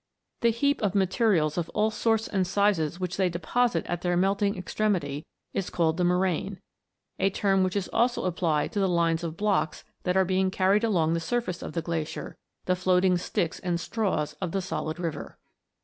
[0.39, 4.57] The heap of materials of all sorts and sizes which they deposit at their melting
[4.57, 6.59] extremity is called the moraine,
[7.19, 10.83] a term which is also applied to the lines of blocks that are being carried
[10.83, 12.35] along on the surface of the glacier,
[12.65, 15.37] the floating sticks and straws of the solid river.